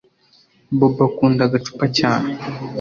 bobo 0.77 1.01
akunda 1.09 1.41
agacupa 1.45 1.85
cyane 1.97 2.31